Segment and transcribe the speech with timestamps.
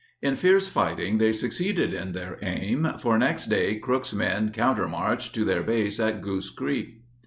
[0.19, 5.31] In fierce fight ing they succeeded in their aim, for next day Crook's men countermarched
[5.33, 7.03] to their base at Goose Creek.